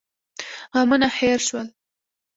غمونه 0.73 1.07
هېر 1.17 1.39
شول. 1.47 1.67